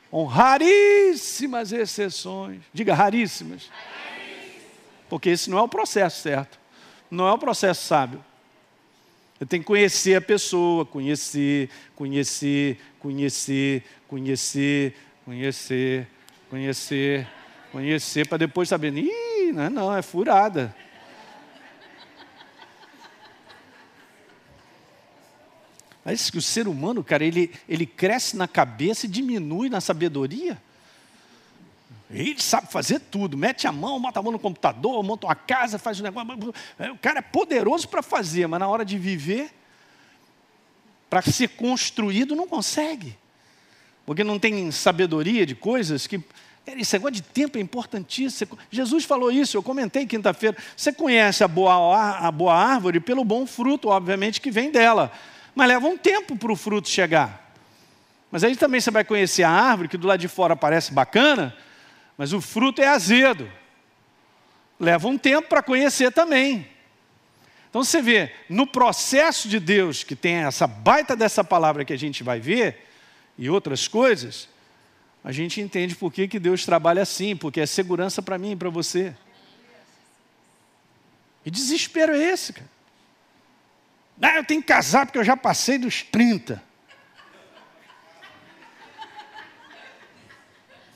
[0.10, 2.62] com raríssimas exceções.
[2.74, 3.70] Diga raríssimas.
[5.10, 6.60] Porque esse não é o processo certo.
[7.10, 8.24] Não é o processo sábio.
[9.40, 16.08] Eu tenho que conhecer a pessoa, conhecer, conhecer, conhecer, conhecer, conhecer,
[16.50, 17.28] conhecer,
[17.72, 20.76] conhecer, para depois saber, ih, não é não, é furada.
[26.04, 30.58] Mas que o ser humano, cara, ele, ele cresce na cabeça e diminui na sabedoria.
[32.10, 35.78] Ele sabe fazer tudo, mete a mão, bota a mão no computador, monta uma casa,
[35.78, 36.54] faz um negócio.
[36.94, 39.52] O cara é poderoso para fazer, mas na hora de viver,
[41.10, 43.18] para ser construído, não consegue.
[44.08, 46.20] Porque não tem sabedoria de coisas que.
[46.66, 48.58] Esse negócio de tempo é importantíssimo.
[48.70, 50.58] Jesus falou isso, eu comentei quinta-feira.
[50.76, 55.12] Você conhece a boa, a boa árvore pelo bom fruto, obviamente, que vem dela
[55.58, 57.52] mas leva um tempo para o fruto chegar.
[58.30, 61.58] Mas aí também você vai conhecer a árvore, que do lado de fora parece bacana,
[62.16, 63.52] mas o fruto é azedo.
[64.80, 66.68] Leva um tempo para conhecer também.
[67.72, 71.98] Então você vê, no processo de Deus, que tem essa baita dessa palavra que a
[71.98, 72.88] gente vai ver,
[73.38, 74.50] e outras coisas,
[75.24, 78.56] a gente entende por que, que Deus trabalha assim, porque é segurança para mim e
[78.56, 79.16] para você.
[81.46, 82.70] E desespero é esse, cara.
[84.22, 86.62] Ah, eu tenho que casar porque eu já passei dos 30.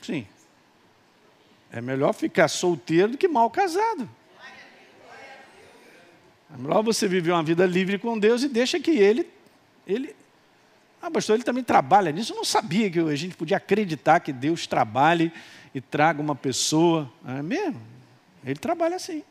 [0.02, 0.26] Sim.
[1.70, 4.10] É melhor ficar solteiro do que mal casado.
[6.52, 9.26] É melhor você viver uma vida livre com Deus e deixa que Ele.
[9.86, 10.14] ele
[11.02, 12.32] ah, pastor, ele também trabalha nisso.
[12.32, 15.32] Eu não sabia que a gente podia acreditar que Deus trabalhe
[15.74, 17.12] e traga uma pessoa.
[17.26, 17.80] É mesmo?
[18.44, 19.24] Ele trabalha assim.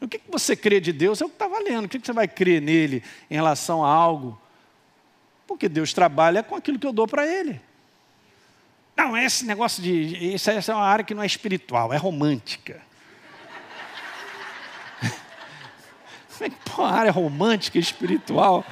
[0.00, 1.86] O que você crê de Deus é o que está valendo.
[1.86, 4.40] O que você vai crer nele em relação a algo?
[5.48, 7.60] Porque Deus trabalha com aquilo que eu dou para ele.
[8.96, 10.32] Não, esse negócio de.
[10.32, 12.80] Essa é uma área que não é espiritual, é romântica.
[16.38, 18.64] Como é que pô, uma área romântica e espiritual?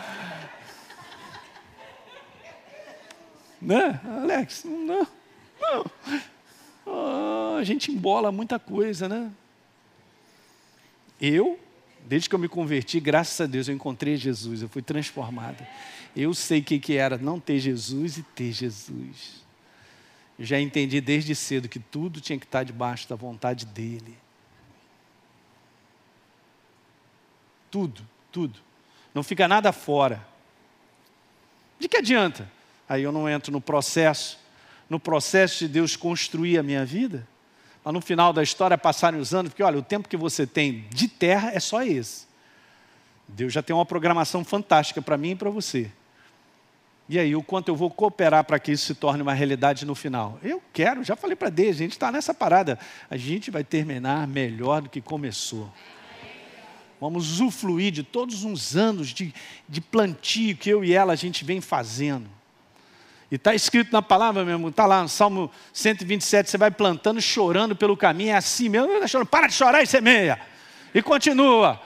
[3.60, 4.64] Né, Alex?
[4.64, 5.06] Não.
[5.60, 5.90] não.
[6.84, 9.30] Oh, a gente embola muita coisa, né?
[11.20, 11.58] Eu,
[12.04, 15.66] desde que eu me converti, graças a Deus, eu encontrei Jesus, eu fui transformado.
[16.14, 19.44] Eu sei o que, que era não ter Jesus e ter Jesus.
[20.38, 24.16] Eu já entendi desde cedo que tudo tinha que estar debaixo da vontade dEle.
[27.70, 28.60] Tudo, tudo.
[29.14, 30.26] Não fica nada fora.
[31.78, 32.50] De que adianta?
[32.88, 34.38] Aí eu não entro no processo,
[34.88, 37.26] no processo de Deus construir a minha vida
[37.86, 40.84] mas no final da história passarem os anos, porque olha, o tempo que você tem
[40.90, 42.26] de terra é só esse.
[43.28, 45.88] Deus já tem uma programação fantástica para mim e para você.
[47.08, 49.94] E aí, o quanto eu vou cooperar para que isso se torne uma realidade no
[49.94, 50.36] final?
[50.42, 52.76] Eu quero, já falei para Deus, a gente está nessa parada.
[53.08, 55.72] A gente vai terminar melhor do que começou.
[57.00, 59.32] vamos usufruir de todos uns anos de,
[59.68, 62.28] de plantio que eu e ela a gente vem fazendo.
[63.30, 67.74] E está escrito na palavra mesmo, está lá no Salmo 127, você vai plantando, chorando
[67.74, 68.88] pelo caminho, é assim mesmo,
[69.26, 70.38] para de chorar e semeia.
[70.94, 71.80] E continua.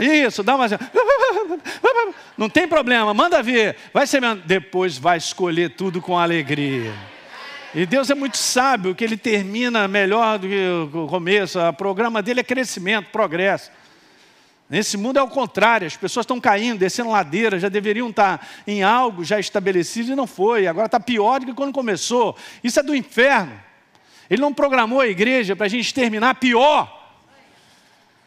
[0.00, 0.66] Isso, dá uma.
[2.36, 3.76] Não tem problema, manda ver.
[3.92, 4.42] Vai semeando.
[4.44, 6.92] Depois vai escolher tudo com alegria.
[7.74, 11.58] E Deus é muito sábio, que Ele termina melhor do que o começo.
[11.60, 13.70] O programa dele é crescimento, progresso.
[14.70, 18.84] Nesse mundo é o contrário, as pessoas estão caindo, descendo ladeira, já deveriam estar em
[18.84, 20.68] algo já estabelecido e não foi.
[20.68, 22.36] Agora está pior do que quando começou.
[22.62, 23.60] Isso é do inferno.
[24.30, 27.00] Ele não programou a igreja para a gente terminar pior.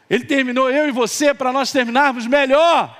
[0.10, 2.94] Ele terminou eu e você para nós terminarmos melhor.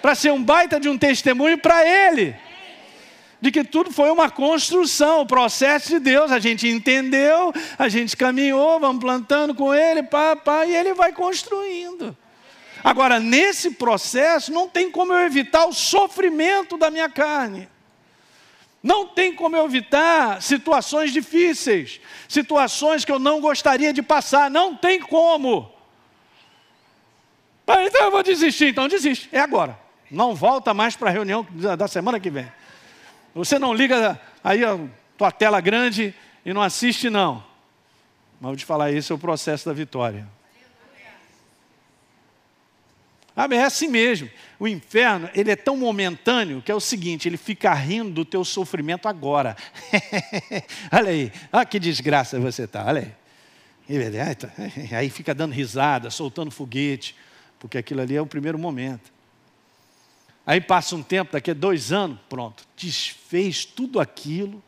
[0.00, 2.34] Para ser um baita de um testemunho para Ele.
[3.38, 6.32] De que tudo foi uma construção, o processo de Deus.
[6.32, 11.12] A gente entendeu, a gente caminhou, vamos plantando com Ele, pá, pá, e Ele vai
[11.12, 12.16] construindo.
[12.82, 17.68] Agora, nesse processo, não tem como eu evitar o sofrimento da minha carne.
[18.82, 24.74] Não tem como eu evitar situações difíceis, situações que eu não gostaria de passar, não
[24.74, 25.70] tem como.
[27.66, 29.78] Ah, então eu vou desistir, então desiste, é agora.
[30.10, 31.46] Não volta mais para a reunião
[31.78, 32.50] da semana que vem.
[33.34, 34.76] Você não liga aí a
[35.16, 36.12] tua tela grande
[36.44, 37.44] e não assiste, não.
[38.40, 40.26] Mas vou te falar, esse é o processo da vitória.
[43.34, 44.28] Ah, é assim mesmo.
[44.58, 48.44] O inferno, ele é tão momentâneo que é o seguinte, ele fica rindo do teu
[48.44, 49.56] sofrimento agora.
[50.92, 53.20] olha aí, olha que desgraça você está, olha aí.
[54.96, 57.16] Aí fica dando risada, soltando foguete,
[57.58, 59.12] porque aquilo ali é o primeiro momento.
[60.46, 64.62] Aí passa um tempo, daqui a dois anos, pronto, desfez tudo aquilo,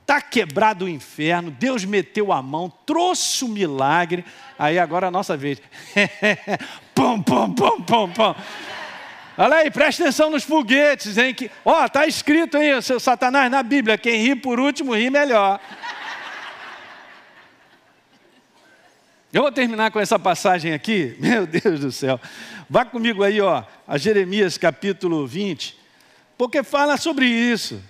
[0.00, 4.24] está quebrado o inferno, Deus meteu a mão, trouxe o milagre,
[4.58, 5.62] aí agora é a nossa vez.
[7.20, 8.34] pum, pum, pum, pum, pum.
[9.36, 11.34] Olha aí, presta atenção nos foguetes, hein?
[11.34, 15.58] Que, ó, tá escrito aí, seu Satanás, na Bíblia, quem ri por último, ri melhor.
[19.32, 22.20] Eu vou terminar com essa passagem aqui, meu Deus do céu.
[22.68, 25.78] Vá comigo aí, ó, a Jeremias capítulo 20,
[26.36, 27.82] porque fala sobre isso.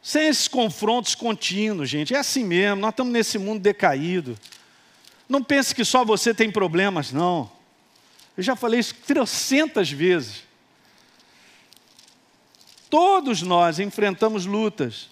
[0.00, 2.14] Sem esses confrontos contínuos, gente.
[2.14, 4.36] É assim mesmo, nós estamos nesse mundo decaído.
[5.28, 7.50] Não pense que só você tem problemas, não.
[8.36, 10.44] Eu já falei isso trocentas vezes.
[12.88, 15.08] Todos nós enfrentamos lutas.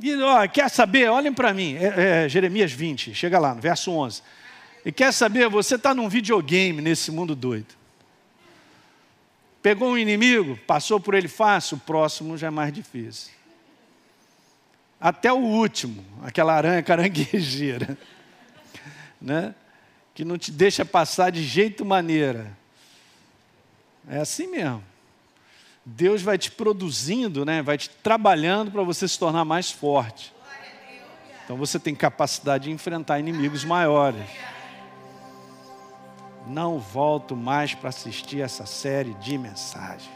[0.00, 1.08] E, ó, quer saber?
[1.08, 1.76] Olhem para mim.
[1.76, 4.22] É, é, Jeremias 20, chega lá, no verso 11.
[4.84, 5.48] E quer saber?
[5.48, 7.74] Você está num videogame nesse mundo doido.
[9.62, 13.34] Pegou um inimigo, passou por ele fácil, o próximo já é mais difícil
[15.04, 17.98] até o último, aquela aranha caranguejeira,
[19.20, 19.54] né?
[20.14, 22.56] Que não te deixa passar de jeito maneira.
[24.08, 24.82] É assim mesmo.
[25.84, 27.60] Deus vai te produzindo, né?
[27.60, 30.32] vai te trabalhando para você se tornar mais forte.
[31.44, 34.24] Então você tem capacidade de enfrentar inimigos maiores.
[36.46, 40.10] Não volto mais para assistir essa série de mensagens.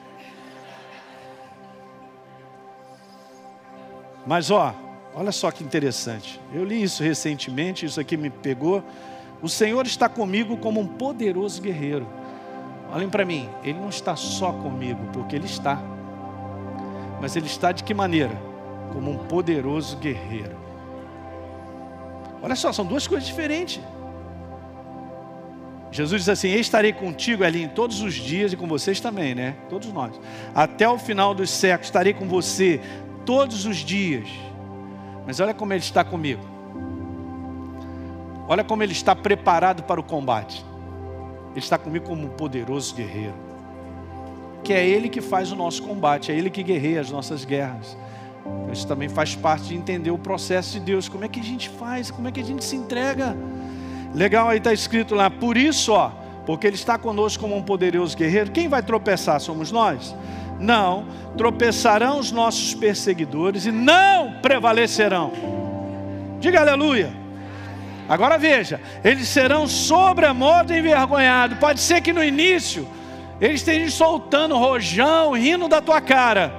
[4.26, 4.74] Mas ó,
[5.14, 6.40] olha só que interessante.
[6.52, 8.82] Eu li isso recentemente, isso aqui me pegou.
[9.40, 12.06] O Senhor está comigo como um poderoso guerreiro.
[12.92, 15.80] Olhem para mim, Ele não está só comigo, porque Ele está.
[17.20, 18.36] Mas Ele está de que maneira?
[18.92, 20.56] Como um poderoso guerreiro.
[22.42, 23.80] Olha só, são duas coisas diferentes.
[25.90, 29.56] Jesus diz assim: Estarei contigo ali em todos os dias e com vocês também, né?
[29.68, 30.18] Todos nós.
[30.54, 32.80] Até o final dos séculos estarei com você
[33.24, 34.28] todos os dias.
[35.26, 36.57] Mas olha como Ele está comigo.
[38.48, 40.64] Olha como Ele está preparado para o combate.
[41.50, 43.34] Ele está comigo como um poderoso guerreiro.
[44.64, 47.96] Que é Ele que faz o nosso combate, é Ele que guerreia as nossas guerras.
[48.72, 51.08] Isso também faz parte de entender o processo de Deus.
[51.08, 52.10] Como é que a gente faz?
[52.10, 53.36] Como é que a gente se entrega?
[54.14, 55.28] Legal, aí está escrito lá.
[55.28, 56.10] Por isso, ó,
[56.46, 58.50] porque Ele está conosco como um poderoso guerreiro.
[58.50, 60.16] Quem vai tropeçar somos nós.
[60.58, 61.06] Não,
[61.36, 65.32] tropeçarão os nossos perseguidores e não prevalecerão.
[66.40, 67.27] Diga aleluia.
[68.08, 71.58] Agora veja, eles serão sobremodo envergonhados.
[71.58, 72.88] Pode ser que no início
[73.40, 76.52] eles estejam soltando rojão, rindo da tua cara.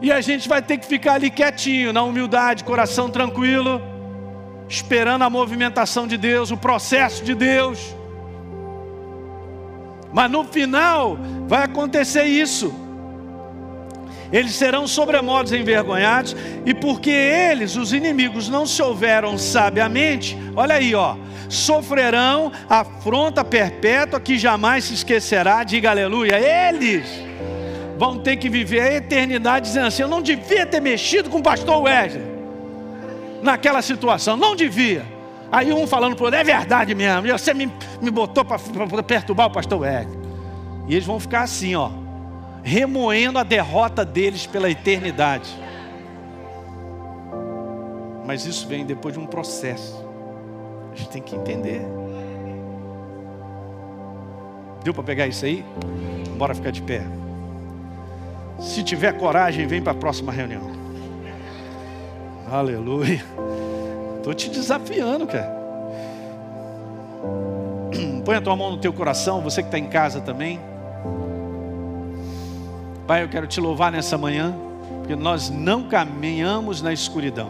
[0.00, 3.82] E a gente vai ter que ficar ali quietinho, na humildade, coração tranquilo,
[4.66, 7.94] esperando a movimentação de Deus, o processo de Deus.
[10.10, 12.74] Mas no final vai acontecer isso.
[14.32, 20.94] Eles serão sobremodos envergonhados, e porque eles, os inimigos, não se houveram sabiamente, olha aí,
[20.94, 21.16] ó,
[21.48, 26.38] sofrerão afronta perpétua que jamais se esquecerá, diga aleluia.
[26.38, 27.06] Eles
[27.98, 31.42] vão ter que viver a eternidade dizendo assim: Eu não devia ter mexido com o
[31.42, 32.30] pastor Wesley
[33.42, 35.04] naquela situação, não devia.
[35.50, 39.48] Aí um falando para o outro, é verdade mesmo, você me, me botou para perturbar
[39.48, 40.18] o pastor Wesley.
[40.86, 41.90] E eles vão ficar assim, ó,
[42.62, 45.50] remoendo a derrota deles pela eternidade.
[48.26, 50.04] Mas isso vem depois de um processo.
[50.92, 51.82] A gente tem que entender.
[54.84, 55.64] Deu para pegar isso aí?
[56.36, 57.02] Bora ficar de pé.
[58.58, 60.70] Se tiver coragem, vem para a próxima reunião.
[62.50, 63.24] Aleluia.
[64.18, 65.58] Estou te desafiando, cara.
[68.24, 70.60] Põe a tua mão no teu coração, você que está em casa também.
[73.10, 74.54] Pai, eu quero te louvar nessa manhã,
[75.00, 77.48] porque nós não caminhamos na escuridão.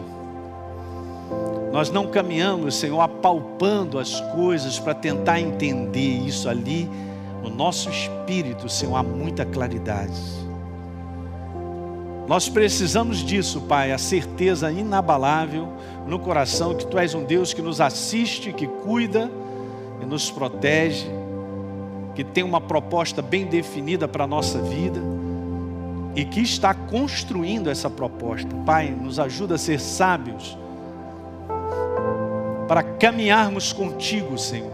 [1.71, 6.89] Nós não caminhamos, Senhor, apalpando as coisas para tentar entender isso ali.
[7.43, 10.19] No nosso espírito, Senhor, há muita claridade.
[12.27, 15.71] Nós precisamos disso, Pai, a certeza inabalável
[16.07, 19.29] no coração que Tu és um Deus que nos assiste, que cuida
[20.01, 21.05] e nos protege,
[22.15, 25.21] que tem uma proposta bem definida para a nossa vida
[26.15, 28.49] e que está construindo essa proposta.
[28.65, 30.57] Pai, nos ajuda a ser sábios
[32.67, 34.71] para caminharmos contigo, Senhor.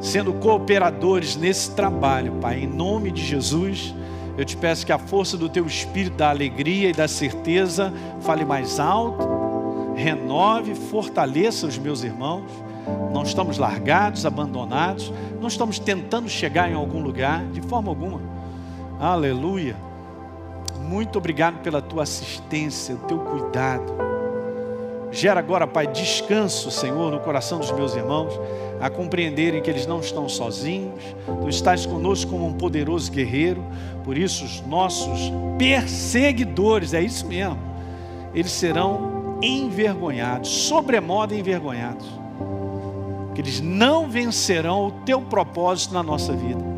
[0.00, 3.94] Sendo cooperadores nesse trabalho, Pai, em nome de Jesus,
[4.36, 8.44] eu te peço que a força do teu espírito, da alegria e da certeza, fale
[8.44, 12.50] mais alto, renove, fortaleça os meus irmãos.
[13.12, 18.35] Não estamos largados, abandonados, não estamos tentando chegar em algum lugar, de forma alguma.
[18.98, 19.76] Aleluia.
[20.80, 23.92] Muito obrigado pela tua assistência, o teu cuidado.
[25.12, 28.32] Gera agora, Pai, descanso, Senhor, no coração dos meus irmãos,
[28.80, 31.02] a compreenderem que eles não estão sozinhos,
[31.42, 33.62] Tu estás conosco como um poderoso guerreiro,
[34.04, 37.58] por isso os nossos perseguidores, é isso mesmo,
[38.34, 42.06] eles serão envergonhados, sobremodo envergonhados,
[43.34, 46.75] que eles não vencerão o Teu propósito na nossa vida,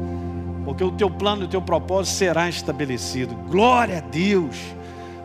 [0.69, 3.35] porque o Teu plano o Teu propósito será estabelecido.
[3.49, 4.55] Glória a Deus!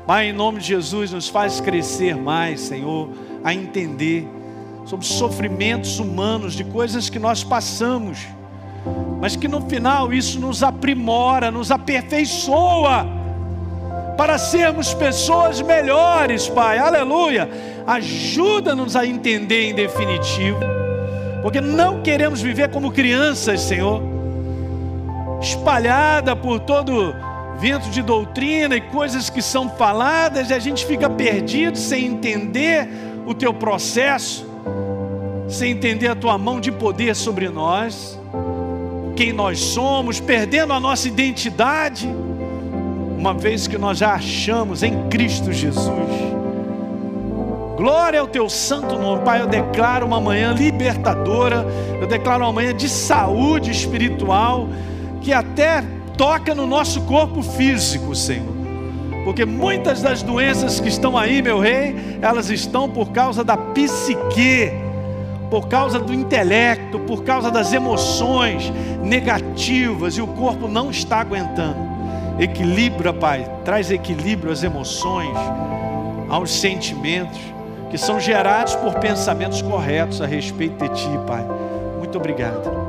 [0.08, 3.10] Pai, em nome de Jesus, nos faz crescer mais, Senhor,
[3.44, 4.26] a entender
[4.86, 8.26] sobre sofrimentos humanos, de coisas que nós passamos,
[9.20, 13.06] mas que no final isso nos aprimora, nos aperfeiçoa,
[14.18, 17.50] para sermos pessoas melhores, Pai, aleluia.
[17.86, 20.62] Ajuda-nos a entender em definitivo,
[21.42, 24.13] porque não queremos viver como crianças, Senhor,
[25.44, 27.16] espalhada por todo
[27.60, 32.90] vento de doutrina e coisas que são faladas e a gente fica perdido sem entender
[33.26, 34.46] o teu processo,
[35.48, 38.20] sem entender a tua mão de poder sobre nós,
[39.16, 42.10] quem nós somos, perdendo a nossa identidade,
[43.18, 46.34] uma vez que nós já achamos em Cristo Jesus.
[47.78, 49.42] Glória ao teu santo nome, Pai.
[49.42, 51.66] Eu declaro uma manhã libertadora,
[52.00, 54.68] eu declaro uma manhã de saúde espiritual,
[55.24, 55.84] que até
[56.18, 58.54] toca no nosso corpo físico, Senhor.
[59.24, 64.72] Porque muitas das doenças que estão aí, meu rei, elas estão por causa da psique,
[65.50, 68.70] por causa do intelecto, por causa das emoções
[69.02, 71.78] negativas e o corpo não está aguentando.
[72.38, 75.38] Equilibra, Pai, traz equilíbrio às emoções,
[76.30, 77.40] aos sentimentos
[77.90, 81.46] que são gerados por pensamentos corretos a respeito de Ti, Pai.
[82.00, 82.83] Muito obrigado.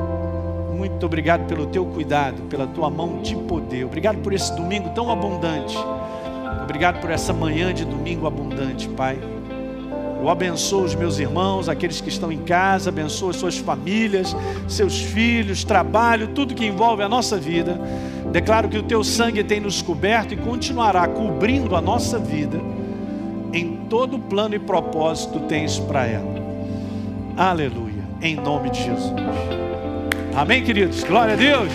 [0.75, 3.85] Muito obrigado pelo teu cuidado, pela tua mão de poder.
[3.85, 5.77] Obrigado por esse domingo tão abundante.
[6.62, 9.18] Obrigado por essa manhã de domingo abundante, Pai.
[10.20, 14.35] Eu abençoo os meus irmãos, aqueles que estão em casa, abençoo as suas famílias,
[14.66, 17.79] seus filhos, trabalho, tudo que envolve a nossa vida.
[18.33, 22.59] Declaro que o teu sangue tem nos coberto e continuará cobrindo a nossa vida
[23.55, 26.35] em todo plano e propósito tens para ela.
[27.37, 28.03] Aleluia.
[28.20, 29.64] Em nome de Jesus.
[30.37, 31.05] Amém, queridos?
[31.05, 31.68] Glória a Deus.